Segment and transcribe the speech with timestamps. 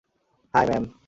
[0.53, 0.83] High, ma'am!